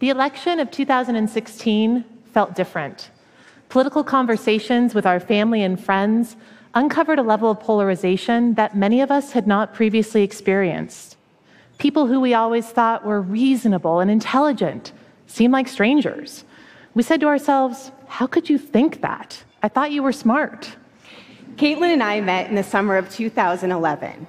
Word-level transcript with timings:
The 0.00 0.10
election 0.10 0.60
of 0.60 0.70
2016 0.70 2.04
felt 2.32 2.54
different. 2.54 3.10
Political 3.68 4.04
conversations 4.04 4.94
with 4.94 5.06
our 5.06 5.18
family 5.18 5.62
and 5.62 5.82
friends 5.82 6.36
uncovered 6.74 7.18
a 7.18 7.22
level 7.22 7.50
of 7.50 7.58
polarization 7.58 8.54
that 8.54 8.76
many 8.76 9.00
of 9.00 9.10
us 9.10 9.32
had 9.32 9.48
not 9.48 9.74
previously 9.74 10.22
experienced. 10.22 11.16
People 11.78 12.06
who 12.06 12.20
we 12.20 12.32
always 12.32 12.66
thought 12.68 13.04
were 13.04 13.20
reasonable 13.20 13.98
and 13.98 14.08
intelligent 14.08 14.92
seemed 15.26 15.52
like 15.52 15.66
strangers. 15.66 16.44
We 16.94 17.02
said 17.02 17.20
to 17.20 17.26
ourselves, 17.26 17.90
How 18.06 18.28
could 18.28 18.48
you 18.48 18.56
think 18.56 19.00
that? 19.00 19.42
I 19.64 19.68
thought 19.68 19.90
you 19.90 20.04
were 20.04 20.12
smart. 20.12 20.76
Caitlin 21.56 21.92
and 21.92 22.04
I 22.04 22.20
met 22.20 22.48
in 22.48 22.54
the 22.54 22.62
summer 22.62 22.96
of 22.96 23.10
2011, 23.10 24.28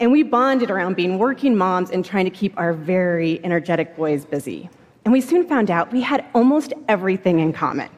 and 0.00 0.12
we 0.12 0.22
bonded 0.22 0.70
around 0.70 0.96
being 0.96 1.18
working 1.18 1.56
moms 1.56 1.90
and 1.90 2.04
trying 2.04 2.26
to 2.26 2.30
keep 2.30 2.52
our 2.58 2.74
very 2.74 3.42
energetic 3.42 3.96
boys 3.96 4.26
busy. 4.26 4.68
And 5.08 5.12
we 5.14 5.22
soon 5.22 5.48
found 5.48 5.70
out 5.70 5.90
we 5.90 6.02
had 6.02 6.26
almost 6.34 6.74
everything 6.86 7.40
in 7.40 7.54
common. 7.54 7.88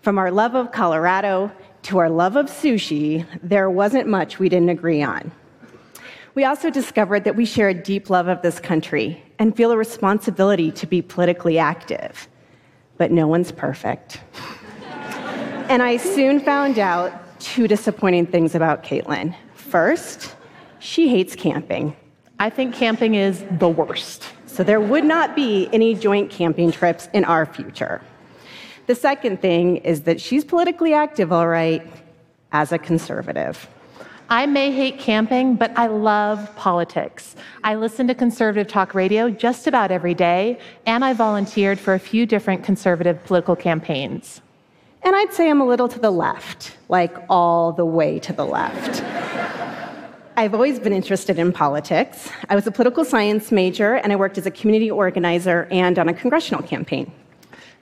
From 0.00 0.16
our 0.16 0.30
love 0.30 0.54
of 0.54 0.72
Colorado 0.72 1.52
to 1.82 1.98
our 1.98 2.08
love 2.08 2.34
of 2.34 2.46
sushi, 2.46 3.26
there 3.42 3.68
wasn't 3.68 4.08
much 4.08 4.38
we 4.38 4.48
didn't 4.48 4.70
agree 4.70 5.02
on. 5.02 5.30
We 6.34 6.46
also 6.46 6.70
discovered 6.70 7.24
that 7.24 7.36
we 7.36 7.44
share 7.44 7.68
a 7.68 7.74
deep 7.74 8.08
love 8.08 8.26
of 8.26 8.40
this 8.40 8.58
country 8.58 9.22
and 9.38 9.54
feel 9.54 9.70
a 9.70 9.76
responsibility 9.76 10.70
to 10.70 10.86
be 10.86 11.02
politically 11.02 11.58
active. 11.58 12.26
But 12.96 13.10
no 13.10 13.26
one's 13.26 13.52
perfect. 13.52 14.22
and 15.68 15.82
I 15.82 15.98
soon 15.98 16.40
found 16.40 16.78
out 16.78 17.38
two 17.38 17.68
disappointing 17.68 18.28
things 18.28 18.54
about 18.54 18.82
Caitlin. 18.82 19.36
First, 19.52 20.34
she 20.78 21.08
hates 21.10 21.36
camping. 21.36 21.94
I 22.38 22.48
think 22.48 22.74
camping 22.74 23.14
is 23.14 23.44
the 23.58 23.68
worst. 23.68 24.25
So 24.56 24.64
there 24.64 24.80
would 24.80 25.04
not 25.04 25.36
be 25.36 25.68
any 25.70 25.94
joint 25.94 26.30
camping 26.30 26.72
trips 26.72 27.10
in 27.12 27.26
our 27.26 27.44
future. 27.44 28.00
The 28.86 28.94
second 28.94 29.42
thing 29.42 29.76
is 29.76 30.04
that 30.04 30.18
she's 30.18 30.46
politically 30.46 30.94
active, 30.94 31.30
all 31.30 31.46
right, 31.46 31.86
as 32.52 32.72
a 32.72 32.78
conservative. 32.78 33.68
I 34.30 34.46
may 34.46 34.72
hate 34.72 34.98
camping, 34.98 35.56
but 35.56 35.76
I 35.76 35.88
love 35.88 36.56
politics. 36.56 37.36
I 37.64 37.74
listen 37.74 38.06
to 38.06 38.14
conservative 38.14 38.66
talk 38.66 38.94
radio 38.94 39.28
just 39.28 39.66
about 39.66 39.90
every 39.90 40.14
day, 40.14 40.58
and 40.86 41.04
I 41.04 41.12
volunteered 41.12 41.78
for 41.78 41.92
a 41.92 42.00
few 42.00 42.24
different 42.24 42.64
conservative 42.64 43.22
political 43.26 43.56
campaigns. 43.56 44.40
And 45.02 45.14
I'd 45.14 45.34
say 45.34 45.50
I'm 45.50 45.60
a 45.60 45.66
little 45.66 45.88
to 45.88 45.98
the 45.98 46.10
left, 46.10 46.78
like 46.88 47.14
all 47.28 47.72
the 47.72 47.84
way 47.84 48.20
to 48.20 48.32
the 48.32 48.46
left. 48.46 49.02
I've 50.38 50.52
always 50.52 50.78
been 50.78 50.92
interested 50.92 51.38
in 51.38 51.50
politics. 51.50 52.28
I 52.50 52.54
was 52.54 52.66
a 52.66 52.70
political 52.70 53.06
science 53.06 53.50
major, 53.50 53.94
and 53.94 54.12
I 54.12 54.16
worked 54.16 54.36
as 54.36 54.44
a 54.44 54.50
community 54.50 54.90
organizer 54.90 55.66
and 55.70 55.98
on 55.98 56.10
a 56.10 56.12
congressional 56.12 56.62
campaign. 56.62 57.10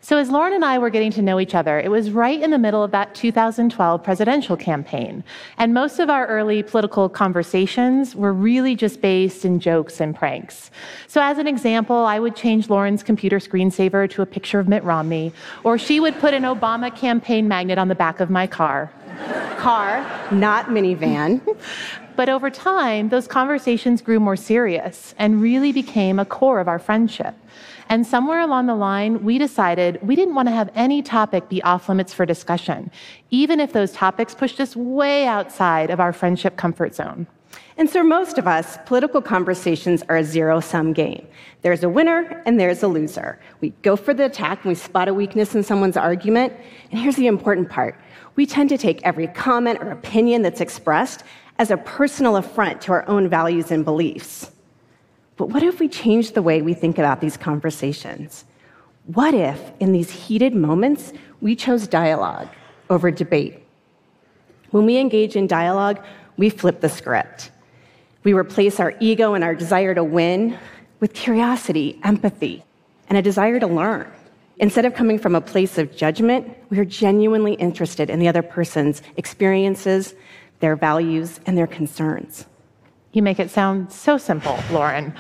So, 0.03 0.19
as 0.19 0.31
Lauren 0.31 0.53
and 0.53 0.65
I 0.65 0.79
were 0.79 0.91
getting 0.91 1.11
to 1.13 1.23
know 1.23 1.41
each 1.41 1.55
other, 1.57 1.81
it 1.81 1.91
was 1.91 2.13
right 2.13 2.41
in 2.41 2.53
the 2.53 2.59
middle 2.59 2.85
of 2.85 2.93
that 2.93 3.13
2012 3.17 4.05
presidential 4.05 4.57
campaign. 4.57 5.25
And 5.59 5.75
most 5.75 5.99
of 5.99 6.09
our 6.09 6.29
early 6.29 6.63
political 6.63 7.09
conversations 7.09 8.15
were 8.15 8.33
really 8.33 8.77
just 8.77 9.01
based 9.01 9.45
in 9.45 9.59
jokes 9.59 10.01
and 10.01 10.15
pranks. 10.15 10.71
So, 11.09 11.21
as 11.21 11.39
an 11.39 11.49
example, 11.49 11.97
I 11.97 12.21
would 12.21 12.37
change 12.37 12.71
Lauren's 12.71 13.03
computer 13.03 13.39
screensaver 13.39 14.09
to 14.11 14.23
a 14.23 14.27
picture 14.27 14.61
of 14.61 14.69
Mitt 14.69 14.85
Romney, 14.85 15.33
or 15.65 15.77
she 15.77 15.99
would 15.99 16.17
put 16.21 16.35
an 16.35 16.45
Obama 16.45 16.95
campaign 16.95 17.49
magnet 17.49 17.79
on 17.79 17.89
the 17.89 17.97
back 17.97 18.21
of 18.21 18.31
my 18.31 18.47
car. 18.47 18.93
Car, 19.59 20.07
not 20.31 20.67
minivan. 20.67 21.41
But 22.17 22.29
over 22.29 22.49
time, 22.49 23.09
those 23.09 23.27
conversations 23.27 24.01
grew 24.01 24.21
more 24.21 24.37
serious 24.37 25.15
and 25.19 25.43
really 25.43 25.73
became 25.73 26.19
a 26.19 26.25
core 26.25 26.61
of 26.61 26.69
our 26.69 26.79
friendship. 26.79 27.35
And 27.89 28.07
somewhere 28.07 28.41
along 28.41 28.67
the 28.67 28.75
line, 28.75 29.25
we 29.25 29.37
decided 29.39 29.99
we 30.01 30.17
didn't 30.17 30.35
want 30.35 30.49
to 30.49 30.55
have 30.55 30.71
any 30.75 31.03
topic 31.03 31.49
be 31.49 31.63
off 31.63 31.89
limits 31.89 32.15
for 32.15 32.25
discussion, 32.25 32.91
even 33.31 33.61
if 33.61 33.73
those 33.73 33.93
topics 33.93 34.35
pushed 34.35 34.61
us 34.61 34.77
way 34.77 35.27
outside 35.27 35.91
of 35.91 36.01
our 36.01 36.13
friendship 36.13 36.57
comfort 36.57 36.95
zone. 36.95 37.27
And 37.77 37.91
so, 37.91 38.05
most 38.05 38.39
of 38.39 38.47
us, 38.47 38.79
political 38.87 39.21
conversations 39.21 40.03
are 40.09 40.17
a 40.17 40.25
zero 40.25 40.61
sum 40.61 40.93
game. 40.93 41.27
There's 41.63 41.83
a 41.83 41.89
winner 41.89 42.43
and 42.47 42.59
there's 42.59 42.83
a 42.85 42.89
loser. 42.89 43.39
We 43.61 43.71
go 43.83 43.97
for 43.97 44.15
the 44.15 44.27
attack 44.27 44.65
and 44.65 44.71
we 44.71 44.77
spot 44.77 45.09
a 45.09 45.15
weakness 45.15 45.55
in 45.55 45.63
someone's 45.65 45.97
argument. 45.97 46.53
And 46.91 47.01
here's 47.01 47.17
the 47.17 47.27
important 47.27 47.69
part 47.69 47.99
we 48.37 48.47
tend 48.47 48.69
to 48.71 48.79
take 48.79 49.03
every 49.03 49.29
comment 49.29 49.81
or 49.81 49.91
opinion 49.91 50.43
that's 50.43 50.61
expressed 50.61 51.25
as 51.59 51.71
a 51.71 51.77
personal 51.77 52.37
affront 52.37 52.81
to 52.83 52.93
our 52.93 53.09
own 53.09 53.29
values 53.29 53.71
and 53.71 53.85
beliefs. 53.85 54.51
But 55.37 55.49
what 55.49 55.63
if 55.63 55.81
we 55.81 55.89
change 55.89 56.33
the 56.33 56.43
way 56.43 56.63
we 56.63 56.75
think 56.75 56.99
about 56.99 57.21
these 57.21 57.37
conversations? 57.37 58.45
What 59.07 59.35
if, 59.35 59.61
in 59.81 59.93
these 59.93 60.11
heated 60.11 60.55
moments, 60.55 61.13
we 61.41 61.57
chose 61.57 61.87
dialogue 61.87 62.49
over 62.89 63.11
debate? 63.11 63.63
When 64.71 64.87
we 64.87 64.97
engage 64.97 65.37
in 65.37 65.47
dialogue, 65.47 66.03
we 66.37 66.51
flip 66.51 66.81
the 66.81 66.89
script. 66.89 67.51
We 68.23 68.33
replace 68.33 68.81
our 68.81 68.95
ego 69.01 69.35
and 69.35 69.45
our 69.45 69.55
desire 69.55 69.95
to 69.95 70.03
win 70.03 70.59
with 71.01 71.13
curiosity, 71.13 72.01
empathy, 72.03 72.65
and 73.09 73.19
a 73.19 73.23
desire 73.23 73.61
to 73.61 73.67
learn. 73.67 74.11
Instead 74.59 74.85
of 74.85 74.95
coming 74.95 75.19
from 75.19 75.35
a 75.35 75.41
place 75.41 75.79
of 75.79 75.95
judgment, 75.95 76.57
we 76.71 76.79
are 76.79 76.85
genuinely 76.85 77.55
interested 77.55 78.09
in 78.09 78.21
the 78.21 78.29
other 78.29 78.43
person's 78.43 79.03
experiences, 79.17 80.15
their 80.65 80.77
values, 80.77 81.41
and 81.45 81.59
their 81.59 81.67
concerns. 81.67 82.47
You 83.15 83.23
make 83.23 83.39
it 83.39 83.49
sound 83.49 83.93
so 83.93 84.19
simple, 84.19 84.59
Lauren. 84.73 85.15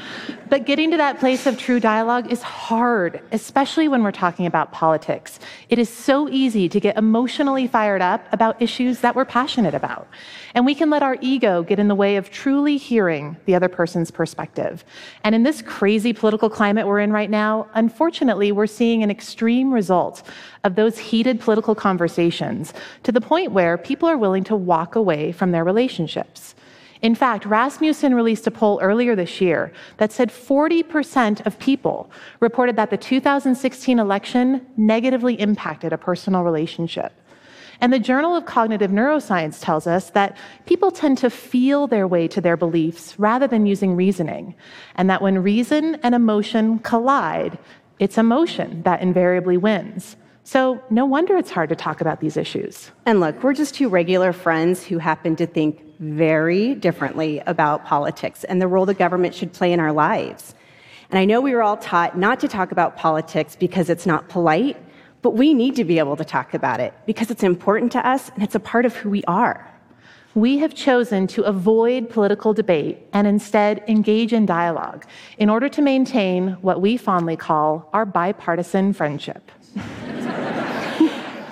But 0.50 0.66
getting 0.66 0.90
to 0.90 0.96
that 0.96 1.20
place 1.20 1.46
of 1.46 1.56
true 1.56 1.78
dialogue 1.78 2.30
is 2.30 2.42
hard, 2.42 3.22
especially 3.30 3.86
when 3.86 4.02
we're 4.02 4.10
talking 4.10 4.46
about 4.46 4.72
politics. 4.72 5.38
It 5.68 5.78
is 5.78 5.88
so 5.88 6.28
easy 6.28 6.68
to 6.70 6.80
get 6.80 6.96
emotionally 6.96 7.68
fired 7.68 8.02
up 8.02 8.26
about 8.32 8.60
issues 8.60 8.98
that 8.98 9.14
we're 9.14 9.24
passionate 9.24 9.74
about. 9.74 10.08
And 10.54 10.66
we 10.66 10.74
can 10.74 10.90
let 10.90 11.04
our 11.04 11.16
ego 11.20 11.62
get 11.62 11.78
in 11.78 11.86
the 11.86 11.94
way 11.94 12.16
of 12.16 12.32
truly 12.32 12.78
hearing 12.78 13.36
the 13.44 13.54
other 13.54 13.68
person's 13.68 14.10
perspective. 14.10 14.84
And 15.22 15.32
in 15.32 15.44
this 15.44 15.62
crazy 15.62 16.12
political 16.12 16.50
climate 16.50 16.88
we're 16.88 16.98
in 16.98 17.12
right 17.12 17.30
now, 17.30 17.68
unfortunately, 17.74 18.50
we're 18.50 18.66
seeing 18.66 19.04
an 19.04 19.10
extreme 19.10 19.72
result 19.72 20.24
of 20.64 20.74
those 20.74 20.98
heated 20.98 21.38
political 21.38 21.76
conversations 21.76 22.74
to 23.04 23.12
the 23.12 23.20
point 23.20 23.52
where 23.52 23.78
people 23.78 24.08
are 24.08 24.18
willing 24.18 24.42
to 24.44 24.56
walk 24.56 24.96
away 24.96 25.30
from 25.30 25.52
their 25.52 25.62
relationships. 25.62 26.56
In 27.04 27.14
fact, 27.14 27.44
Rasmussen 27.44 28.14
released 28.14 28.46
a 28.46 28.50
poll 28.50 28.80
earlier 28.80 29.14
this 29.14 29.38
year 29.38 29.70
that 29.98 30.10
said 30.10 30.30
40% 30.30 31.44
of 31.44 31.58
people 31.58 32.10
reported 32.40 32.76
that 32.76 32.88
the 32.88 32.96
2016 32.96 33.98
election 33.98 34.66
negatively 34.78 35.38
impacted 35.38 35.92
a 35.92 35.98
personal 35.98 36.44
relationship. 36.44 37.12
And 37.82 37.92
the 37.92 37.98
Journal 37.98 38.34
of 38.34 38.46
Cognitive 38.46 38.90
Neuroscience 38.90 39.60
tells 39.60 39.86
us 39.86 40.08
that 40.10 40.38
people 40.64 40.90
tend 40.90 41.18
to 41.18 41.28
feel 41.28 41.86
their 41.86 42.08
way 42.08 42.26
to 42.26 42.40
their 42.40 42.56
beliefs 42.56 43.18
rather 43.18 43.46
than 43.46 43.66
using 43.66 43.96
reasoning, 43.96 44.54
and 44.94 45.10
that 45.10 45.20
when 45.20 45.42
reason 45.42 45.96
and 45.96 46.14
emotion 46.14 46.78
collide, 46.78 47.58
it's 47.98 48.16
emotion 48.16 48.82
that 48.84 49.02
invariably 49.02 49.58
wins. 49.58 50.16
So, 50.46 50.82
no 50.90 51.06
wonder 51.06 51.38
it's 51.38 51.50
hard 51.50 51.70
to 51.70 51.74
talk 51.74 52.02
about 52.02 52.20
these 52.20 52.36
issues. 52.36 52.90
And 53.06 53.18
look, 53.18 53.42
we're 53.42 53.54
just 53.54 53.74
two 53.74 53.88
regular 53.88 54.30
friends 54.34 54.84
who 54.84 54.98
happen 54.98 55.36
to 55.36 55.46
think 55.46 55.80
very 55.98 56.74
differently 56.74 57.40
about 57.46 57.86
politics 57.86 58.44
and 58.44 58.60
the 58.60 58.68
role 58.68 58.84
the 58.84 58.92
government 58.92 59.34
should 59.34 59.54
play 59.54 59.72
in 59.72 59.80
our 59.80 59.92
lives. 59.92 60.54
And 61.08 61.18
I 61.18 61.24
know 61.24 61.40
we 61.40 61.54
were 61.54 61.62
all 61.62 61.78
taught 61.78 62.18
not 62.18 62.40
to 62.40 62.48
talk 62.48 62.72
about 62.72 62.94
politics 62.94 63.56
because 63.56 63.88
it's 63.88 64.04
not 64.04 64.28
polite, 64.28 64.76
but 65.22 65.30
we 65.30 65.54
need 65.54 65.76
to 65.76 65.84
be 65.84 65.98
able 65.98 66.16
to 66.16 66.24
talk 66.26 66.52
about 66.52 66.78
it 66.78 66.92
because 67.06 67.30
it's 67.30 67.42
important 67.42 67.90
to 67.92 68.06
us 68.06 68.30
and 68.34 68.42
it's 68.42 68.54
a 68.54 68.60
part 68.60 68.84
of 68.84 68.94
who 68.96 69.08
we 69.08 69.24
are. 69.24 69.66
We 70.34 70.58
have 70.58 70.74
chosen 70.74 71.26
to 71.28 71.42
avoid 71.44 72.10
political 72.10 72.52
debate 72.52 72.98
and 73.14 73.26
instead 73.26 73.82
engage 73.88 74.34
in 74.34 74.44
dialogue 74.44 75.06
in 75.38 75.48
order 75.48 75.70
to 75.70 75.80
maintain 75.80 76.58
what 76.60 76.82
we 76.82 76.98
fondly 76.98 77.36
call 77.36 77.88
our 77.94 78.04
bipartisan 78.04 78.92
friendship. 78.92 79.50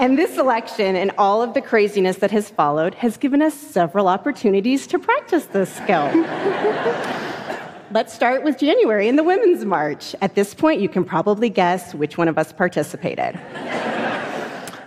And 0.03 0.19
this 0.19 0.37
election 0.37 0.97
and 0.97 1.13
all 1.17 1.43
of 1.43 1.55
the 1.55 1.63
craziness 1.63 2.17
that 2.17 2.33
has 2.33 2.51
followed 2.51 2.97
has 2.97 3.17
given 3.17 3.41
us 3.41 3.55
several 3.55 4.09
opportunities 4.09 4.89
to 4.89 4.99
practice 4.99 5.45
this 5.45 5.73
skill. 5.73 6.07
Let's 7.93 8.13
start 8.13 8.43
with 8.43 8.59
January 8.59 9.09
and 9.09 9.17
the 9.17 9.23
Women's 9.23 9.65
March. 9.65 10.17
At 10.21 10.35
this 10.35 10.55
point, 10.55 10.81
you 10.81 10.89
can 10.89 11.05
probably 11.05 11.49
guess 11.49 11.95
which 11.95 12.19
one 12.19 12.27
of 12.27 12.37
us 12.37 12.53
participated. 12.53 13.39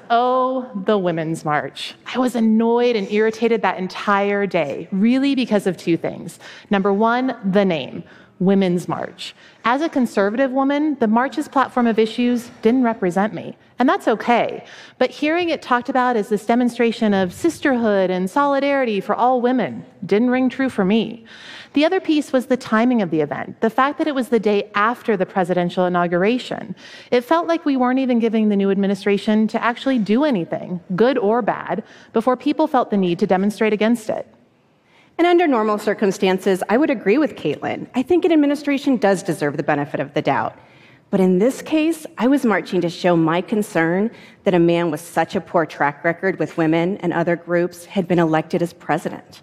Oh, 0.10 0.70
the 0.84 0.98
Women's 0.98 1.46
March. 1.46 1.96
I 2.14 2.20
was 2.20 2.36
annoyed 2.36 2.98
and 2.98 3.10
irritated 3.10 3.62
that 3.62 3.78
entire 3.78 4.46
day, 4.46 4.90
really 4.92 5.34
because 5.34 5.66
of 5.66 5.78
two 5.78 5.96
things. 5.96 6.40
Number 6.70 6.92
one, 6.92 7.40
the 7.54 7.64
name. 7.64 8.04
Women's 8.40 8.88
March. 8.88 9.34
As 9.64 9.82
a 9.82 9.90
conservative 9.90 10.52
woman, 10.52 10.98
the 11.00 11.08
march's 11.08 11.48
platform 11.48 11.88
of 11.88 11.98
issues 11.98 12.52
didn't 12.62 12.84
represent 12.84 13.34
me. 13.34 13.58
And 13.80 13.90
that's 13.90 14.08
okay. 14.08 14.66
But 14.98 15.10
hearing 15.10 15.50
it 15.50 15.62
talked 15.62 15.90
about 15.90 16.16
as 16.16 16.30
this 16.30 16.46
demonstration 16.46 17.14
of 17.14 17.34
sisterhood 17.34 18.10
and 18.10 18.30
solidarity 18.30 19.02
for 19.02 19.16
all 19.16 19.42
women 19.42 19.86
didn't 20.06 20.30
ring 20.30 20.50
true 20.50 20.70
for 20.70 20.86
me. 20.86 21.26
The 21.74 21.84
other 21.84 22.00
piece 22.00 22.32
was 22.32 22.46
the 22.46 22.56
timing 22.56 23.02
of 23.02 23.10
the 23.10 23.20
event, 23.20 23.60
the 23.60 23.70
fact 23.70 23.98
that 23.98 24.08
it 24.08 24.16
was 24.16 24.30
the 24.30 24.40
day 24.40 24.72
after 24.76 25.18
the 25.18 25.26
presidential 25.26 25.86
inauguration. 25.86 26.74
It 27.12 27.22
felt 27.22 27.48
like 27.48 27.66
we 27.66 27.76
weren't 27.76 28.00
even 28.00 28.20
giving 28.20 28.48
the 28.48 28.56
new 28.56 28.72
administration 28.72 29.48
to 29.50 29.62
actually 29.62 30.00
do 30.00 30.24
anything, 30.24 30.80
good 30.96 31.18
or 31.18 31.42
bad, 31.42 31.84
before 32.14 32.38
people 32.38 32.68
felt 32.68 32.92
the 32.92 32.98
need 32.98 33.20
to 33.20 33.28
demonstrate 33.28 33.74
against 33.74 34.10
it. 34.10 34.26
And 35.18 35.26
under 35.26 35.48
normal 35.48 35.78
circumstances, 35.78 36.62
I 36.68 36.78
would 36.78 36.90
agree 36.90 37.18
with 37.18 37.36
Caitlin. 37.36 37.88
I 37.96 38.02
think 38.02 38.26
an 38.26 38.34
administration 38.34 38.98
does 38.98 39.24
deserve 39.24 39.56
the 39.56 39.64
benefit 39.64 40.00
of 40.00 40.14
the 40.14 40.22
doubt. 40.22 40.58
But 41.10 41.22
in 41.22 41.40
this 41.40 41.62
case, 41.62 42.06
I 42.18 42.28
was 42.28 42.44
marching 42.44 42.82
to 42.82 42.90
show 42.90 43.16
my 43.16 43.40
concern 43.40 44.12
that 44.44 44.54
a 44.54 44.60
man 44.60 44.92
with 44.92 45.00
such 45.00 45.36
a 45.36 45.42
poor 45.42 45.66
track 45.66 46.04
record 46.04 46.38
with 46.40 46.58
women 46.58 46.98
and 46.98 47.14
other 47.14 47.38
groups 47.38 47.86
had 47.86 48.08
been 48.08 48.20
elected 48.20 48.62
as 48.62 48.74
president. 48.74 49.42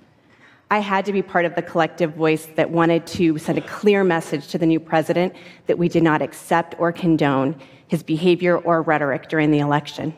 I 0.71 0.79
had 0.81 1.05
to 1.07 1.13
be 1.13 1.23
part 1.23 1.45
of 1.45 1.55
the 1.55 1.63
collective 1.63 2.15
voice 2.15 2.47
that 2.57 2.71
wanted 2.71 3.07
to 3.09 3.39
send 3.39 3.59
a 3.59 3.63
clear 3.63 4.05
message 4.05 4.49
to 4.49 4.59
the 4.59 4.67
new 4.67 4.81
president 4.81 5.35
that 5.67 5.79
we 5.79 5.89
did 5.89 6.03
not 6.03 6.21
accept 6.21 6.75
or 6.79 6.93
condone 6.93 7.57
his 7.89 8.03
behavior 8.03 8.59
or 8.59 8.83
rhetoric 8.83 9.29
during 9.29 9.51
the 9.51 9.61
election. 9.61 10.15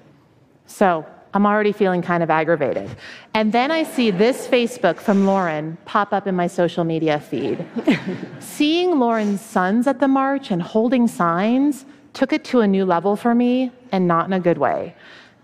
So 0.66 1.06
I'm 1.34 1.44
already 1.44 1.72
feeling 1.72 2.00
kind 2.00 2.22
of 2.22 2.30
aggravated. 2.30 2.88
And 3.34 3.52
then 3.52 3.70
I 3.70 3.82
see 3.82 4.10
this 4.10 4.46
Facebook 4.46 4.98
from 4.98 5.26
Lauren 5.26 5.76
pop 5.84 6.12
up 6.12 6.26
in 6.26 6.34
my 6.34 6.46
social 6.46 6.84
media 6.84 7.20
feed. 7.20 7.66
Seeing 8.38 8.98
Lauren's 8.98 9.40
sons 9.40 9.86
at 9.86 10.00
the 10.00 10.08
march 10.08 10.50
and 10.50 10.62
holding 10.62 11.08
signs 11.08 11.84
took 12.12 12.32
it 12.32 12.44
to 12.44 12.60
a 12.60 12.66
new 12.66 12.84
level 12.84 13.16
for 13.16 13.34
me, 13.34 13.72
and 13.90 14.06
not 14.06 14.26
in 14.26 14.32
a 14.32 14.40
good 14.40 14.58
way 14.58 14.94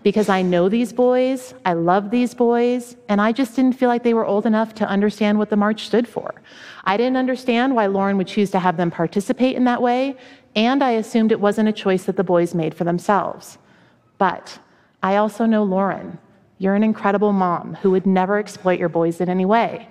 because 0.03 0.29
I 0.29 0.41
know 0.41 0.67
these 0.67 0.91
boys, 0.91 1.53
I 1.65 1.73
love 1.73 2.09
these 2.09 2.33
boys, 2.33 2.95
and 3.07 3.21
I 3.21 3.31
just 3.31 3.55
didn't 3.55 3.77
feel 3.77 3.87
like 3.87 4.03
they 4.03 4.13
were 4.13 4.25
old 4.25 4.45
enough 4.45 4.73
to 4.75 4.87
understand 4.87 5.37
what 5.37 5.49
the 5.49 5.55
march 5.55 5.85
stood 5.85 6.07
for. 6.07 6.33
I 6.83 6.97
didn't 6.97 7.17
understand 7.17 7.75
why 7.75 7.85
Lauren 7.85 8.17
would 8.17 8.27
choose 8.27 8.49
to 8.51 8.59
have 8.59 8.77
them 8.77 8.89
participate 8.89 9.55
in 9.55 9.65
that 9.65 9.81
way, 9.81 10.17
and 10.55 10.83
I 10.83 10.91
assumed 10.91 11.31
it 11.31 11.39
wasn't 11.39 11.69
a 11.69 11.73
choice 11.73 12.05
that 12.05 12.17
the 12.17 12.23
boys 12.23 12.55
made 12.55 12.73
for 12.73 12.83
themselves. 12.83 13.59
But 14.17 14.59
I 15.03 15.15
also 15.15 15.45
know 15.45 15.63
Lauren. 15.63 16.17
You're 16.57 16.75
an 16.75 16.83
incredible 16.83 17.33
mom 17.33 17.75
who 17.81 17.89
would 17.91 18.05
never 18.05 18.37
exploit 18.37 18.79
your 18.79 18.89
boys 18.89 19.19
in 19.19 19.29
any 19.29 19.45
way. 19.45 19.87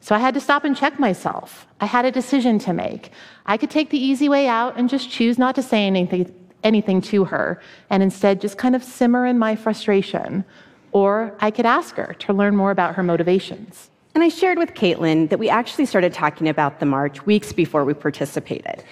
So 0.00 0.14
I 0.14 0.18
had 0.18 0.34
to 0.34 0.40
stop 0.40 0.64
and 0.64 0.76
check 0.76 0.98
myself. 0.98 1.66
I 1.80 1.86
had 1.86 2.04
a 2.04 2.10
decision 2.10 2.58
to 2.60 2.72
make. 2.72 3.10
I 3.46 3.56
could 3.56 3.70
take 3.70 3.90
the 3.90 3.98
easy 3.98 4.28
way 4.28 4.48
out 4.48 4.76
and 4.76 4.88
just 4.88 5.10
choose 5.10 5.38
not 5.38 5.54
to 5.54 5.62
say 5.62 5.86
anything, 5.86 6.34
anything 6.62 7.00
to 7.02 7.24
her 7.24 7.60
and 7.90 8.02
instead 8.02 8.40
just 8.40 8.58
kind 8.58 8.74
of 8.74 8.82
simmer 8.82 9.26
in 9.26 9.38
my 9.38 9.54
frustration. 9.54 10.44
Or 10.92 11.36
I 11.40 11.50
could 11.50 11.66
ask 11.66 11.96
her 11.96 12.14
to 12.20 12.32
learn 12.32 12.56
more 12.56 12.70
about 12.70 12.94
her 12.94 13.02
motivations. 13.02 13.90
And 14.14 14.22
I 14.22 14.28
shared 14.28 14.58
with 14.58 14.74
Caitlin 14.74 15.28
that 15.30 15.38
we 15.38 15.48
actually 15.48 15.86
started 15.86 16.12
talking 16.12 16.48
about 16.48 16.80
the 16.80 16.86
march 16.86 17.26
weeks 17.26 17.52
before 17.52 17.84
we 17.84 17.94
participated. 17.94 18.84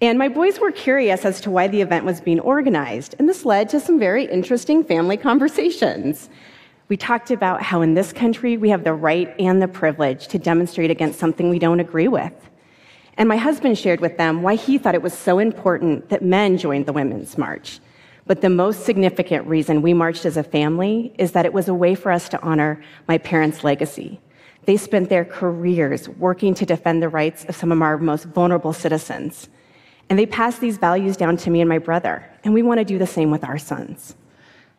And 0.00 0.18
my 0.18 0.28
boys 0.28 0.60
were 0.60 0.72
curious 0.72 1.24
as 1.24 1.40
to 1.42 1.50
why 1.50 1.68
the 1.68 1.80
event 1.80 2.04
was 2.04 2.20
being 2.20 2.40
organized, 2.40 3.14
and 3.18 3.26
this 3.26 3.46
led 3.46 3.70
to 3.70 3.80
some 3.80 3.98
very 3.98 4.24
interesting 4.26 4.84
family 4.84 5.16
conversations. 5.16 6.28
We 6.88 6.98
talked 6.98 7.30
about 7.30 7.62
how 7.62 7.80
in 7.80 7.94
this 7.94 8.12
country 8.12 8.58
we 8.58 8.68
have 8.68 8.84
the 8.84 8.92
right 8.92 9.34
and 9.38 9.60
the 9.60 9.68
privilege 9.68 10.28
to 10.28 10.38
demonstrate 10.38 10.90
against 10.90 11.18
something 11.18 11.48
we 11.48 11.58
don't 11.58 11.80
agree 11.80 12.08
with. 12.08 12.34
And 13.16 13.26
my 13.26 13.38
husband 13.38 13.78
shared 13.78 14.00
with 14.00 14.18
them 14.18 14.42
why 14.42 14.56
he 14.56 14.76
thought 14.76 14.94
it 14.94 15.00
was 15.00 15.14
so 15.14 15.38
important 15.38 16.10
that 16.10 16.22
men 16.22 16.58
joined 16.58 16.84
the 16.84 16.92
Women's 16.92 17.38
March. 17.38 17.80
But 18.26 18.42
the 18.42 18.50
most 18.50 18.84
significant 18.84 19.46
reason 19.46 19.80
we 19.80 19.94
marched 19.94 20.26
as 20.26 20.36
a 20.36 20.42
family 20.42 21.14
is 21.16 21.32
that 21.32 21.46
it 21.46 21.54
was 21.54 21.68
a 21.68 21.74
way 21.74 21.94
for 21.94 22.12
us 22.12 22.28
to 22.28 22.42
honor 22.42 22.82
my 23.08 23.16
parents' 23.16 23.64
legacy. 23.64 24.20
They 24.66 24.76
spent 24.76 25.08
their 25.08 25.24
careers 25.24 26.08
working 26.08 26.52
to 26.54 26.66
defend 26.66 27.02
the 27.02 27.08
rights 27.08 27.46
of 27.46 27.56
some 27.56 27.72
of 27.72 27.80
our 27.80 27.96
most 27.96 28.24
vulnerable 28.24 28.74
citizens. 28.74 29.48
And 30.08 30.18
they 30.18 30.26
passed 30.26 30.60
these 30.60 30.78
values 30.78 31.16
down 31.16 31.36
to 31.38 31.50
me 31.50 31.60
and 31.60 31.68
my 31.68 31.78
brother, 31.78 32.24
and 32.44 32.54
we 32.54 32.62
want 32.62 32.78
to 32.78 32.84
do 32.84 32.98
the 32.98 33.06
same 33.06 33.30
with 33.30 33.44
our 33.44 33.58
sons. 33.58 34.14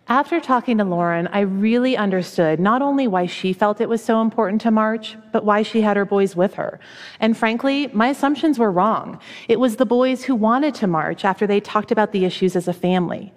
After 0.09 0.39
talking 0.39 0.77
to 0.77 0.85
Lauren, 0.85 1.27
I 1.27 1.41
really 1.41 1.97
understood 1.97 2.61
not 2.61 2.81
only 2.81 3.09
why 3.09 3.25
she 3.25 3.51
felt 3.51 3.81
it 3.81 3.89
was 3.89 4.01
so 4.01 4.21
important 4.21 4.61
to 4.61 4.71
march, 4.71 5.17
but 5.33 5.43
why 5.43 5.63
she 5.63 5.81
had 5.81 5.97
her 5.97 6.05
boys 6.05 6.33
with 6.33 6.53
her. 6.53 6.79
And 7.19 7.35
frankly, 7.35 7.87
my 7.87 8.07
assumptions 8.07 8.57
were 8.57 8.71
wrong. 8.71 9.19
It 9.49 9.59
was 9.59 9.75
the 9.75 9.85
boys 9.85 10.23
who 10.23 10.33
wanted 10.33 10.75
to 10.75 10.87
march 10.87 11.25
after 11.25 11.45
they 11.45 11.59
talked 11.59 11.91
about 11.91 12.13
the 12.13 12.23
issues 12.23 12.55
as 12.55 12.69
a 12.69 12.73
family. 12.73 13.33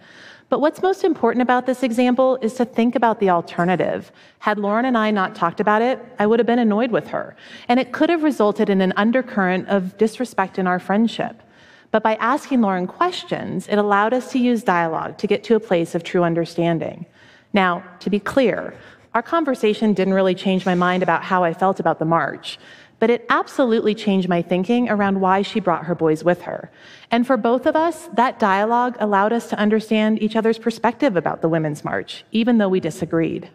But 0.49 0.61
what's 0.61 0.81
most 0.81 1.03
important 1.03 1.43
about 1.43 1.67
this 1.67 1.83
example 1.83 2.39
is 2.41 2.55
to 2.55 2.65
think 2.65 2.95
about 2.95 3.19
the 3.19 3.31
alternative. 3.31 4.13
Had 4.39 4.59
Lauren 4.59 4.85
and 4.85 4.97
I 4.97 5.11
not 5.11 5.35
talked 5.35 5.59
about 5.59 5.83
it, 5.83 6.01
I 6.21 6.27
would 6.27 6.39
have 6.39 6.47
been 6.47 6.61
annoyed 6.61 6.93
with 6.93 7.09
her. 7.09 7.35
And 7.67 7.81
it 7.81 7.91
could 7.91 8.11
have 8.11 8.23
resulted 8.23 8.71
in 8.71 8.81
an 8.81 8.93
undercurrent 8.97 9.69
of 9.69 9.99
disrespect 9.99 10.57
in 10.57 10.69
our 10.69 10.79
friendship. 10.79 11.43
But 11.91 12.03
by 12.03 12.15
asking 12.17 12.61
Lauren 12.61 12.87
questions, 12.87 13.67
it 13.69 13.77
allowed 13.77 14.15
us 14.15 14.31
to 14.33 14.39
use 14.39 14.63
dialogue 14.63 15.19
to 15.19 15.27
get 15.27 15.43
to 15.45 15.57
a 15.57 15.61
place 15.61 15.95
of 15.95 16.05
true 16.05 16.23
understanding. 16.23 17.07
Now, 17.53 17.83
to 18.01 18.11
be 18.11 18.21
clear, 18.21 18.75
our 19.13 19.23
conversation 19.23 19.93
didn't 19.93 20.15
really 20.15 20.37
change 20.37 20.65
my 20.65 20.77
mind 20.77 21.03
about 21.03 21.25
how 21.25 21.43
I 21.43 21.53
felt 21.53 21.81
about 21.81 21.99
the 21.99 22.05
march, 22.05 22.59
but 23.01 23.11
it 23.11 23.27
absolutely 23.29 23.95
changed 23.95 24.29
my 24.29 24.41
thinking 24.41 24.89
around 24.89 25.21
why 25.21 25.43
she 25.43 25.59
brought 25.59 25.87
her 25.87 25.97
boys 25.97 26.23
with 26.23 26.43
her. 26.43 26.71
And 27.11 27.27
for 27.27 27.37
both 27.37 27.67
of 27.67 27.75
us, 27.75 28.09
that 28.13 28.39
dialogue 28.39 28.97
allowed 29.01 29.33
us 29.33 29.49
to 29.49 29.59
understand 29.59 30.23
each 30.23 30.37
other's 30.37 30.59
perspective 30.59 31.17
about 31.17 31.41
the 31.41 31.49
Women's 31.49 31.83
March, 31.83 32.25
even 32.31 32.59
though 32.59 32.69
we 32.69 32.79
disagreed. 32.79 33.51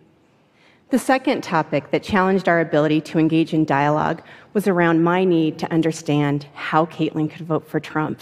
The 0.95 0.99
second 0.99 1.43
topic 1.43 1.91
that 1.91 2.03
challenged 2.03 2.47
our 2.47 2.61
ability 2.61 3.01
to 3.01 3.19
engage 3.19 3.53
in 3.53 3.65
dialogue 3.65 4.21
was 4.53 4.65
around 4.65 5.03
my 5.03 5.25
need 5.25 5.59
to 5.59 5.69
understand 5.69 6.47
how 6.53 6.85
Caitlin 6.85 7.29
could 7.29 7.45
vote 7.45 7.67
for 7.67 7.81
Trump. 7.81 8.21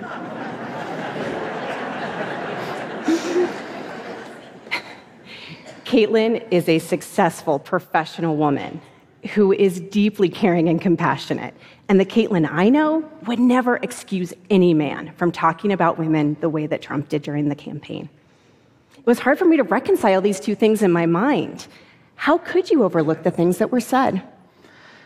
Caitlin 5.83 6.47
is 6.51 6.69
a 6.69 6.79
successful 6.79 7.59
professional 7.59 8.37
woman 8.37 8.79
who 9.33 9.51
is 9.51 9.81
deeply 9.81 10.29
caring 10.29 10.69
and 10.69 10.79
compassionate. 10.79 11.53
And 11.89 11.99
the 11.99 12.05
Caitlin 12.05 12.49
I 12.49 12.69
know 12.69 13.03
would 13.25 13.39
never 13.39 13.75
excuse 13.75 14.33
any 14.49 14.73
man 14.73 15.11
from 15.17 15.33
talking 15.33 15.73
about 15.73 15.99
women 15.99 16.37
the 16.39 16.47
way 16.47 16.65
that 16.65 16.81
Trump 16.81 17.09
did 17.09 17.23
during 17.23 17.49
the 17.49 17.55
campaign. 17.55 18.07
It 19.07 19.12
was 19.12 19.19
hard 19.19 19.39
for 19.39 19.45
me 19.45 19.56
to 19.56 19.63
reconcile 19.63 20.19
these 20.19 20.38
two 20.38 20.54
things 20.54 20.81
in 20.81 20.92
my 20.92 21.06
mind. 21.06 21.68
How 22.15 22.38
could 22.38 22.69
you 22.69 22.83
overlook 22.83 23.24
the 23.24 23.31
things 23.31 23.57
that 23.59 23.71
were 23.71 23.80
said? 23.80 24.21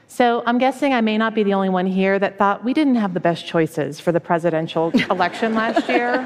So 0.07 0.41
I'm 0.47 0.57
guessing 0.57 0.91
I 0.91 1.01
may 1.01 1.19
not 1.19 1.35
be 1.35 1.43
the 1.43 1.53
only 1.53 1.69
one 1.69 1.85
here 1.85 2.17
that 2.17 2.39
thought 2.39 2.63
we 2.63 2.73
didn't 2.73 2.95
have 2.95 3.13
the 3.13 3.19
best 3.19 3.45
choices 3.45 3.99
for 3.99 4.11
the 4.11 4.19
presidential 4.19 4.89
election 5.11 5.53
last 5.53 5.87
year. 5.87 6.17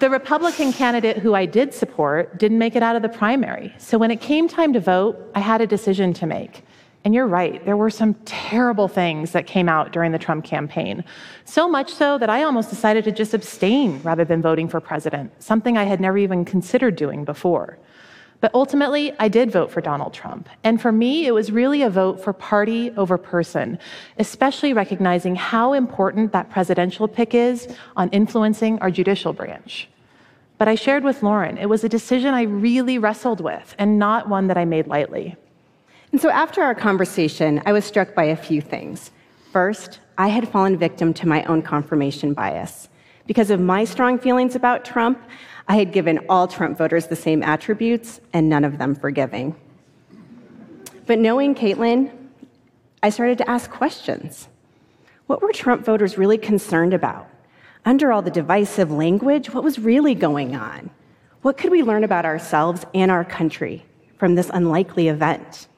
the 0.00 0.10
Republican 0.10 0.72
candidate 0.72 1.18
who 1.18 1.36
I 1.36 1.46
did 1.46 1.72
support 1.72 2.36
didn't 2.36 2.58
make 2.58 2.74
it 2.74 2.82
out 2.82 2.96
of 2.96 3.02
the 3.02 3.08
primary. 3.08 3.72
So 3.78 3.96
when 3.96 4.10
it 4.10 4.20
came 4.20 4.48
time 4.48 4.72
to 4.72 4.80
vote, 4.80 5.30
I 5.36 5.38
had 5.38 5.60
a 5.60 5.68
decision 5.68 6.12
to 6.14 6.26
make. 6.26 6.64
And 7.04 7.14
you're 7.14 7.26
right, 7.26 7.64
there 7.64 7.76
were 7.76 7.90
some 7.90 8.14
terrible 8.24 8.86
things 8.86 9.32
that 9.32 9.46
came 9.46 9.68
out 9.68 9.92
during 9.92 10.12
the 10.12 10.18
Trump 10.18 10.44
campaign. 10.44 11.02
So 11.44 11.68
much 11.68 11.92
so 11.92 12.16
that 12.18 12.30
I 12.30 12.44
almost 12.44 12.70
decided 12.70 13.02
to 13.04 13.12
just 13.12 13.34
abstain 13.34 14.00
rather 14.02 14.24
than 14.24 14.40
voting 14.40 14.68
for 14.68 14.80
president, 14.80 15.32
something 15.42 15.76
I 15.76 15.84
had 15.84 16.00
never 16.00 16.16
even 16.18 16.44
considered 16.44 16.94
doing 16.94 17.24
before. 17.24 17.78
But 18.40 18.52
ultimately, 18.54 19.12
I 19.20 19.28
did 19.28 19.52
vote 19.52 19.70
for 19.70 19.80
Donald 19.80 20.12
Trump. 20.12 20.48
And 20.64 20.80
for 20.82 20.90
me, 20.90 21.26
it 21.26 21.32
was 21.32 21.52
really 21.52 21.82
a 21.82 21.90
vote 21.90 22.22
for 22.22 22.32
party 22.32 22.90
over 22.96 23.16
person, 23.16 23.78
especially 24.18 24.72
recognizing 24.72 25.36
how 25.36 25.72
important 25.72 26.32
that 26.32 26.50
presidential 26.50 27.06
pick 27.06 27.34
is 27.34 27.68
on 27.96 28.10
influencing 28.10 28.80
our 28.80 28.90
judicial 28.90 29.32
branch. 29.32 29.88
But 30.58 30.68
I 30.68 30.74
shared 30.74 31.04
with 31.04 31.22
Lauren, 31.22 31.56
it 31.56 31.68
was 31.68 31.82
a 31.84 31.88
decision 31.88 32.34
I 32.34 32.42
really 32.42 32.98
wrestled 32.98 33.40
with 33.40 33.76
and 33.78 33.98
not 33.98 34.28
one 34.28 34.48
that 34.48 34.58
I 34.58 34.64
made 34.64 34.86
lightly. 34.86 35.36
And 36.12 36.20
so 36.20 36.28
after 36.28 36.62
our 36.62 36.74
conversation, 36.74 37.62
I 37.64 37.72
was 37.72 37.86
struck 37.86 38.14
by 38.14 38.24
a 38.24 38.36
few 38.36 38.60
things. 38.60 39.10
First, 39.50 39.98
I 40.18 40.28
had 40.28 40.48
fallen 40.48 40.76
victim 40.76 41.14
to 41.14 41.26
my 41.26 41.42
own 41.44 41.62
confirmation 41.62 42.34
bias. 42.34 42.90
Because 43.26 43.50
of 43.50 43.60
my 43.60 43.84
strong 43.84 44.18
feelings 44.18 44.54
about 44.54 44.84
Trump, 44.84 45.18
I 45.68 45.76
had 45.76 45.92
given 45.92 46.20
all 46.28 46.46
Trump 46.46 46.76
voters 46.76 47.06
the 47.06 47.16
same 47.16 47.42
attributes 47.42 48.20
and 48.34 48.48
none 48.48 48.64
of 48.64 48.76
them 48.76 48.94
forgiving. 48.94 49.56
But 51.06 51.18
knowing 51.18 51.54
Caitlin, 51.54 52.10
I 53.02 53.08
started 53.08 53.38
to 53.38 53.50
ask 53.50 53.70
questions. 53.70 54.48
What 55.26 55.40
were 55.40 55.52
Trump 55.52 55.84
voters 55.84 56.18
really 56.18 56.38
concerned 56.38 56.92
about? 56.92 57.26
Under 57.86 58.12
all 58.12 58.22
the 58.22 58.30
divisive 58.30 58.90
language, 58.90 59.52
what 59.54 59.64
was 59.64 59.78
really 59.78 60.14
going 60.14 60.54
on? 60.54 60.90
What 61.40 61.56
could 61.56 61.70
we 61.70 61.82
learn 61.82 62.04
about 62.04 62.26
ourselves 62.26 62.84
and 62.92 63.10
our 63.10 63.24
country 63.24 63.86
from 64.18 64.34
this 64.34 64.50
unlikely 64.52 65.08
event? 65.08 65.68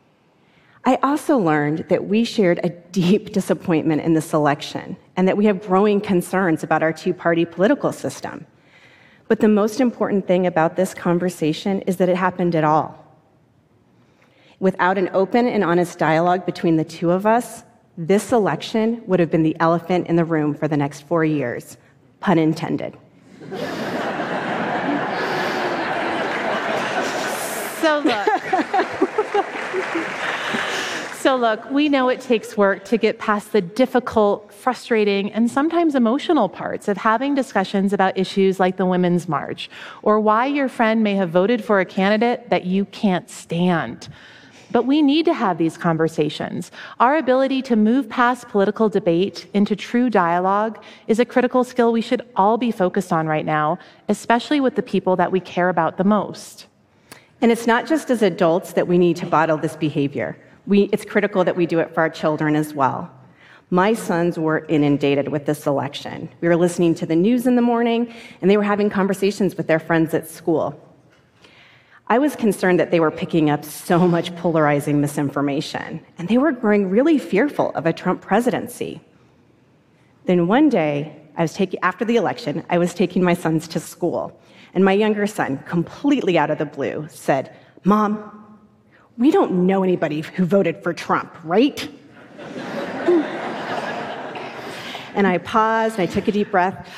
I 0.87 0.99
also 1.03 1.39
learned 1.39 1.87
that 1.89 2.05
we 2.05 2.25
shared 2.25 2.61
a 2.63 2.69
deep 2.69 3.33
disappointment 3.33 4.03
in 4.03 4.13
this 4.13 4.35
election 4.35 4.99
and 5.17 5.27
that 5.27 5.37
we 5.37 5.47
have 5.47 5.63
growing 5.63 6.01
concerns 6.01 6.63
about 6.63 6.83
our 6.83 6.93
two 6.93 7.15
party 7.15 7.47
political 7.47 7.91
system. 7.91 8.47
But 9.27 9.41
the 9.41 9.49
most 9.49 9.81
important 9.81 10.27
thing 10.27 10.47
about 10.47 10.77
this 10.77 10.93
conversation 10.93 11.81
is 11.83 11.97
that 11.97 12.11
it 12.11 12.17
happened 12.17 12.55
at 12.55 12.65
all. 12.65 13.03
Without 14.61 14.99
an 14.99 15.09
open 15.15 15.47
and 15.47 15.65
honest 15.65 15.99
dialogue 15.99 16.45
between 16.45 16.77
the 16.77 16.85
two 16.85 17.11
of 17.11 17.25
us, 17.25 17.63
this 17.97 18.33
election 18.33 19.03
would 19.07 19.21
have 19.21 19.31
been 19.31 19.43
the 19.43 19.57
elephant 19.61 20.09
in 20.09 20.17
the 20.17 20.25
room 20.25 20.55
for 20.55 20.69
the 20.69 20.77
next 20.77 21.03
four 21.03 21.25
years. 21.25 21.79
Pun 22.21 22.39
intended. 22.39 22.99
so 27.81 28.03
look. 28.05 28.29
so 31.25 31.37
look, 31.37 31.71
we 31.71 31.89
know 31.89 32.11
it 32.11 32.21
takes 32.21 32.55
work 32.55 32.85
to 32.85 32.99
get 32.99 33.19
past 33.19 33.53
the 33.53 33.63
difficult, 33.63 34.53
frustrating, 34.53 35.33
and 35.33 35.51
sometimes 35.51 35.95
emotional 35.95 36.51
parts 36.51 36.87
of 36.87 36.99
having 36.99 37.35
discussions 37.35 37.95
about 37.95 38.19
issues 38.19 38.61
like 38.61 38.77
the 38.77 38.85
Women's 38.85 39.27
March 39.27 39.71
or 40.03 40.21
why 40.21 40.45
your 40.45 40.69
friend 40.69 41.03
may 41.03 41.15
have 41.15 41.31
voted 41.31 41.65
for 41.65 41.81
a 41.81 41.87
candidate 41.87 42.51
that 42.51 42.67
you 42.67 42.85
can't 42.85 43.31
stand. 43.31 44.07
But 44.71 44.85
we 44.85 45.01
need 45.01 45.25
to 45.25 45.33
have 45.33 45.57
these 45.57 45.79
conversations. 45.79 46.71
Our 47.01 47.17
ability 47.17 47.63
to 47.63 47.75
move 47.75 48.07
past 48.07 48.51
political 48.51 48.91
debate 48.91 49.49
into 49.55 49.75
true 49.75 50.11
dialogue 50.11 50.79
is 51.07 51.21
a 51.21 51.25
critical 51.25 51.65
skill 51.65 51.91
we 51.91 52.03
should 52.03 52.21
all 52.37 52.59
be 52.59 52.71
focused 52.71 53.15
on 53.15 53.27
right 53.27 53.47
now, 53.47 53.79
especially 54.11 54.61
with 54.61 54.75
the 54.75 54.83
people 54.83 55.17
that 55.17 55.33
we 55.33 55.41
care 55.41 55.71
about 55.71 55.97
the 55.97 56.05
most. 56.05 56.67
And 57.41 57.51
it's 57.51 57.67
not 57.67 57.87
just 57.87 58.11
as 58.11 58.21
adults 58.21 58.75
that 58.75 58.87
we 58.87 58.99
need 58.99 59.17
to 59.17 59.27
bottle 59.27 59.57
this 59.57 59.75
behavior. 59.75 60.37
We, 60.67 60.85
it's 60.93 61.05
critical 61.05 61.45
that 61.45 61.57
we 61.57 61.67
do 61.67 61.79
it 61.79 61.93
for 61.93 62.01
our 62.01 62.11
children 62.11 62.57
as 62.57 62.73
well. 62.75 63.11
My 63.71 63.95
sons 63.95 64.39
were 64.39 64.67
inundated 64.67 65.29
with 65.29 65.47
this 65.47 65.67
election. 65.67 66.29
We 66.41 66.49
were 66.49 66.57
listening 66.57 66.95
to 66.97 67.07
the 67.07 67.17
news 67.17 67.47
in 67.47 67.57
the 67.57 67.63
morning, 67.63 68.13
and 68.41 68.51
they 68.51 68.57
were 68.57 68.63
having 68.63 68.91
conversations 68.91 69.57
with 69.57 69.67
their 69.67 69.79
friends 69.79 70.15
at 70.15 70.29
school. 70.29 70.81
I 72.07 72.19
was 72.19 72.37
concerned 72.37 72.79
that 72.81 72.91
they 72.91 73.01
were 73.01 73.11
picking 73.11 73.49
up 73.49 73.65
so 73.65 74.07
much 74.07 74.37
polarizing 74.37 75.01
misinformation, 75.01 76.05
and 76.19 76.29
they 76.29 76.39
were 76.39 76.53
growing 76.53 76.91
really 76.91 77.19
fearful 77.19 77.71
of 77.75 77.87
a 77.87 77.93
Trump 77.93 78.21
presidency. 78.21 79.01
Then 80.27 80.47
one 80.47 80.69
day, 80.69 81.21
I 81.37 81.43
was 81.43 81.55
taking, 81.55 81.81
after 81.81 82.05
the 82.05 82.17
election, 82.17 82.65
I 82.69 82.79
was 82.79 82.95
taking 82.95 83.25
my 83.25 83.35
sons 83.35 83.67
to 83.69 83.81
school, 83.81 84.39
and 84.75 84.85
my 84.85 84.93
younger 84.93 85.27
son, 85.27 85.59
completely 85.67 86.37
out 86.37 86.51
of 86.51 86.59
the 86.59 86.67
blue, 86.67 87.09
said, 87.11 87.57
Mom, 87.85 88.44
we 89.17 89.31
don't 89.31 89.67
know 89.67 89.83
anybody 89.83 90.23
who 90.23 90.45
voted 90.45 90.83
for 90.83 90.93
Trump, 90.93 91.35
right? 91.45 91.89
and 95.15 95.27
I 95.27 95.39
paused 95.39 95.99
and 95.99 96.09
I 96.09 96.13
took 96.13 96.27
a 96.29 96.33
deep 96.33 96.51
breath. 96.51 96.89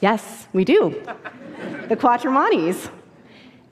yes, 0.00 0.46
we 0.52 0.64
do 0.64 1.02
the 1.88 1.96
Quattromanis. 1.96 2.90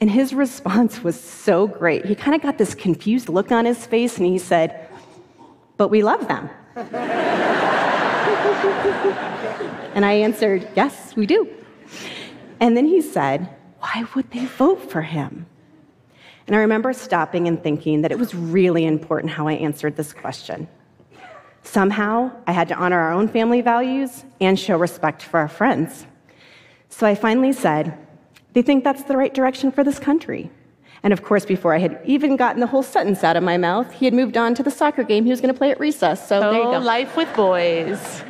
And 0.01 0.11
his 0.11 0.33
response 0.33 1.05
was 1.05 1.21
so 1.21 1.67
great. 1.67 2.07
He 2.07 2.15
kind 2.15 2.35
of 2.35 2.41
got 2.41 2.57
this 2.57 2.75
confused 2.75 3.29
look 3.29 3.53
on 3.53 3.67
his 3.67 3.87
face 3.87 4.17
and 4.17 4.27
he 4.27 4.39
said, 4.39 4.89
But 5.77 5.89
we 5.89 6.03
love 6.03 6.27
them. 6.27 6.49
and 9.95 10.07
I 10.07 10.13
answered, 10.13 10.67
Yes, 10.75 11.15
we 11.17 11.27
do. 11.27 11.49
And 12.61 12.77
then 12.77 12.87
he 12.87 13.03
said, 13.03 13.55
Why 13.81 14.07
would 14.15 14.31
they 14.31 14.47
vote 14.47 14.91
for 14.91 15.03
him? 15.03 15.45
And 16.51 16.57
I 16.57 16.63
remember 16.63 16.93
stopping 16.93 17.47
and 17.47 17.63
thinking 17.63 18.03
that 18.03 18.11
it 18.11 18.19
was 18.19 18.35
really 18.35 18.85
important 18.85 19.33
how 19.33 19.47
I 19.47 19.53
answered 19.53 19.95
this 19.95 20.13
question. 20.13 20.67
Somehow, 21.63 22.33
I 22.45 22.51
had 22.51 22.67
to 22.71 22.75
honor 22.75 22.99
our 22.99 23.13
own 23.13 23.29
family 23.29 23.61
values 23.61 24.25
and 24.41 24.59
show 24.59 24.77
respect 24.77 25.23
for 25.23 25.39
our 25.39 25.47
friends. 25.47 26.07
So 26.89 27.07
I 27.07 27.15
finally 27.15 27.53
said, 27.53 27.97
they 28.53 28.63
think 28.63 28.83
that's 28.83 29.05
the 29.05 29.17
right 29.17 29.33
direction 29.33 29.71
for 29.71 29.85
this 29.85 30.01
country. 30.01 30.51
And 31.05 31.13
of 31.13 31.23
course, 31.23 31.45
before 31.45 31.73
I 31.73 31.79
had 31.79 32.01
even 32.05 32.35
gotten 32.35 32.59
the 32.59 32.67
whole 32.67 32.83
sentence 32.83 33.23
out 33.23 33.37
of 33.37 33.45
my 33.45 33.57
mouth, 33.57 33.93
he 33.93 34.05
had 34.05 34.13
moved 34.13 34.37
on 34.37 34.57
to 34.57 34.65
the 34.65 34.73
soccer 34.73 35.05
game 35.05 35.23
he 35.23 35.31
was 35.31 35.41
going 35.41 35.55
to 35.55 35.57
play 35.57 35.71
at 35.71 35.79
recess. 35.79 36.27
So 36.29 36.39
oh, 36.39 36.51
there 36.51 36.55
you 36.55 36.65
go. 36.65 36.75
Oh, 36.75 36.81
life 36.81 37.17
with 37.17 37.33
boys. 37.37 38.25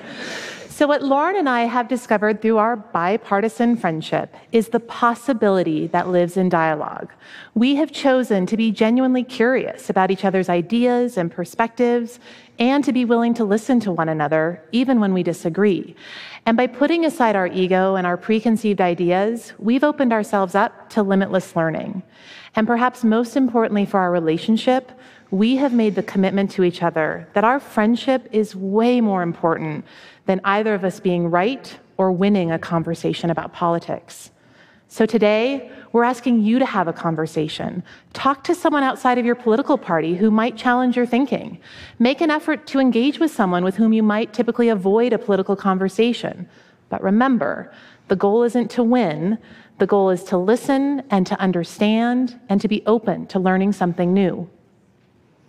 So, 0.80 0.86
what 0.86 1.02
Lauren 1.02 1.36
and 1.36 1.46
I 1.46 1.64
have 1.64 1.88
discovered 1.88 2.40
through 2.40 2.56
our 2.56 2.74
bipartisan 2.74 3.76
friendship 3.76 4.34
is 4.50 4.68
the 4.68 4.80
possibility 4.80 5.88
that 5.88 6.08
lives 6.08 6.38
in 6.38 6.48
dialogue. 6.48 7.12
We 7.54 7.74
have 7.74 7.92
chosen 7.92 8.46
to 8.46 8.56
be 8.56 8.70
genuinely 8.70 9.22
curious 9.22 9.90
about 9.90 10.10
each 10.10 10.24
other's 10.24 10.48
ideas 10.48 11.18
and 11.18 11.30
perspectives, 11.30 12.18
and 12.58 12.82
to 12.82 12.94
be 12.94 13.04
willing 13.04 13.34
to 13.34 13.44
listen 13.44 13.78
to 13.80 13.92
one 13.92 14.08
another, 14.08 14.62
even 14.72 15.00
when 15.00 15.12
we 15.12 15.22
disagree. 15.22 15.94
And 16.46 16.56
by 16.56 16.66
putting 16.66 17.04
aside 17.04 17.36
our 17.36 17.48
ego 17.48 17.96
and 17.96 18.06
our 18.06 18.16
preconceived 18.16 18.80
ideas, 18.80 19.52
we've 19.58 19.84
opened 19.84 20.14
ourselves 20.14 20.54
up 20.54 20.88
to 20.90 21.02
limitless 21.02 21.54
learning. 21.54 22.02
And 22.56 22.66
perhaps 22.66 23.04
most 23.04 23.36
importantly 23.36 23.84
for 23.84 24.00
our 24.00 24.10
relationship, 24.10 24.92
we 25.30 25.56
have 25.56 25.72
made 25.72 25.94
the 25.94 26.02
commitment 26.02 26.50
to 26.50 26.64
each 26.64 26.82
other 26.82 27.28
that 27.34 27.44
our 27.44 27.60
friendship 27.60 28.28
is 28.32 28.56
way 28.56 29.00
more 29.00 29.22
important 29.22 29.84
than 30.26 30.40
either 30.44 30.74
of 30.74 30.84
us 30.84 30.98
being 30.98 31.30
right 31.30 31.78
or 31.96 32.10
winning 32.10 32.50
a 32.50 32.58
conversation 32.58 33.30
about 33.30 33.52
politics. 33.52 34.30
So 34.88 35.06
today, 35.06 35.70
we're 35.92 36.02
asking 36.02 36.40
you 36.42 36.58
to 36.58 36.66
have 36.66 36.88
a 36.88 36.92
conversation. 36.92 37.84
Talk 38.12 38.42
to 38.44 38.56
someone 38.56 38.82
outside 38.82 39.18
of 39.18 39.24
your 39.24 39.36
political 39.36 39.78
party 39.78 40.16
who 40.16 40.32
might 40.32 40.56
challenge 40.56 40.96
your 40.96 41.06
thinking. 41.06 41.60
Make 42.00 42.20
an 42.20 42.30
effort 42.30 42.66
to 42.68 42.80
engage 42.80 43.20
with 43.20 43.30
someone 43.30 43.62
with 43.62 43.76
whom 43.76 43.92
you 43.92 44.02
might 44.02 44.32
typically 44.32 44.68
avoid 44.68 45.12
a 45.12 45.18
political 45.18 45.54
conversation. 45.54 46.48
But 46.88 47.02
remember, 47.04 47.72
the 48.08 48.16
goal 48.16 48.42
isn't 48.42 48.68
to 48.72 48.82
win, 48.82 49.38
the 49.78 49.86
goal 49.86 50.10
is 50.10 50.24
to 50.24 50.36
listen 50.36 51.04
and 51.10 51.24
to 51.28 51.38
understand 51.40 52.38
and 52.48 52.60
to 52.60 52.66
be 52.66 52.82
open 52.86 53.26
to 53.28 53.38
learning 53.38 53.72
something 53.72 54.12
new. 54.12 54.50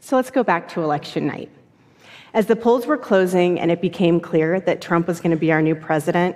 So 0.01 0.15
let's 0.15 0.31
go 0.31 0.43
back 0.43 0.67
to 0.69 0.83
election 0.83 1.27
night. 1.27 1.49
As 2.33 2.47
the 2.47 2.55
polls 2.55 2.87
were 2.87 2.97
closing 2.97 3.59
and 3.59 3.69
it 3.69 3.81
became 3.81 4.19
clear 4.19 4.59
that 4.61 4.81
Trump 4.81 5.07
was 5.07 5.19
going 5.19 5.31
to 5.31 5.37
be 5.37 5.51
our 5.51 5.61
new 5.61 5.75
president, 5.75 6.35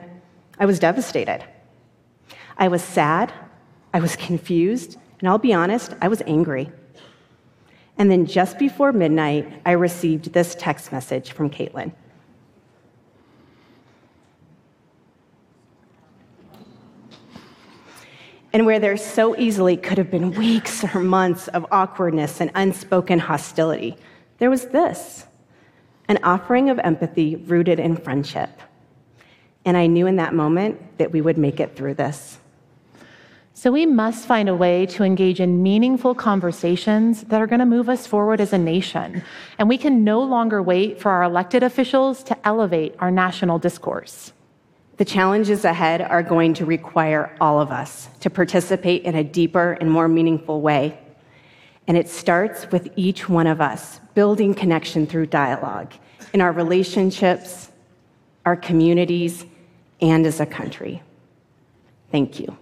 I 0.60 0.66
was 0.66 0.78
devastated. 0.78 1.44
I 2.58 2.68
was 2.68 2.84
sad, 2.84 3.34
I 3.94 4.00
was 4.00 4.16
confused, 4.16 4.98
and 5.20 5.28
I'll 5.28 5.40
be 5.40 5.54
honest, 5.54 5.96
I 6.00 6.08
was 6.10 6.22
angry. 6.28 6.70
And 7.98 8.12
then 8.12 8.26
just 8.28 8.60
before 8.60 8.94
midnight, 8.94 9.62
I 9.66 9.72
received 9.72 10.32
this 10.32 10.56
text 10.56 10.92
message 10.92 11.32
from 11.32 11.50
Caitlin. 11.50 11.92
And 18.56 18.66
where 18.66 18.80
there 18.80 18.96
so 18.96 19.36
easily 19.36 19.76
could 19.76 19.98
have 19.98 20.10
been 20.10 20.32
weeks 20.32 20.82
or 20.96 21.02
months 21.02 21.50
of 21.50 21.66
awkwardness 21.72 22.40
and 22.40 22.50
unspoken 22.56 23.20
hostility, 23.20 23.98
there 24.38 24.50
was 24.50 24.68
this 24.68 25.26
an 26.08 26.20
offering 26.24 26.70
of 26.70 26.80
empathy 26.80 27.36
rooted 27.36 27.82
in 27.82 27.98
friendship. 27.98 28.62
And 29.66 29.76
I 29.76 29.88
knew 29.88 30.08
in 30.08 30.16
that 30.16 30.34
moment 30.34 30.98
that 31.00 31.12
we 31.12 31.20
would 31.20 31.38
make 31.38 31.60
it 31.60 31.76
through 31.76 31.96
this. 31.96 32.38
So 33.54 33.74
we 33.74 33.86
must 33.86 34.26
find 34.26 34.48
a 34.48 34.56
way 34.56 34.86
to 34.86 35.04
engage 35.04 35.42
in 35.42 35.62
meaningful 35.62 36.16
conversations 36.16 37.24
that 37.24 37.42
are 37.42 37.48
going 37.48 37.60
to 37.60 37.66
move 37.66 37.90
us 37.90 38.08
forward 38.08 38.40
as 38.40 38.54
a 38.54 38.58
nation. 38.58 39.22
And 39.60 39.68
we 39.68 39.78
can 39.78 40.06
no 40.06 40.22
longer 40.22 40.62
wait 40.62 41.02
for 41.02 41.12
our 41.12 41.24
elected 41.24 41.62
officials 41.62 42.24
to 42.24 42.48
elevate 42.48 42.96
our 43.00 43.12
national 43.12 43.60
discourse. 43.60 44.32
The 44.98 45.06
challenges 45.06 45.66
ahead 45.66 46.02
are 46.02 46.24
going 46.24 46.54
to 46.56 46.66
require 46.66 47.36
all 47.42 47.60
of 47.60 47.72
us 47.72 48.08
to 48.22 48.30
participate 48.30 49.04
in 49.04 49.16
a 49.16 49.24
deeper 49.24 49.74
and 49.74 49.92
more 49.92 50.08
meaningful 50.08 50.62
way. 50.62 50.98
And 51.88 51.98
it 51.98 52.10
starts 52.10 52.72
with 52.72 52.90
each 52.96 53.28
one 53.28 53.48
of 53.48 53.60
us 53.62 54.00
building 54.14 54.54
connection 54.54 55.06
through 55.06 55.28
dialogue 55.28 55.92
in 56.34 56.42
our 56.42 56.52
relationships, 56.52 57.70
our 58.46 58.56
communities, 58.56 59.46
and 60.02 60.26
as 60.26 60.40
a 60.40 60.46
country. 60.46 61.04
Thank 62.12 62.40
you. 62.40 62.58